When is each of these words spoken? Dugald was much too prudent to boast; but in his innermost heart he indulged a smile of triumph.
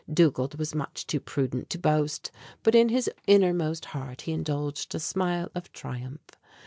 Dugald 0.11 0.57
was 0.57 0.73
much 0.73 1.05
too 1.05 1.19
prudent 1.19 1.69
to 1.69 1.77
boast; 1.77 2.31
but 2.63 2.73
in 2.73 2.89
his 2.89 3.07
innermost 3.27 3.85
heart 3.85 4.21
he 4.21 4.31
indulged 4.31 4.95
a 4.95 4.99
smile 4.99 5.51
of 5.53 5.71
triumph. 5.73 6.31